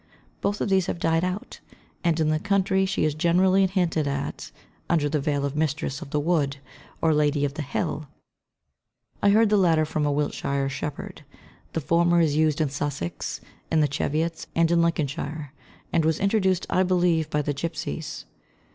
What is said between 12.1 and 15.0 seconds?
is used in Sussex, in the Cheviots, and in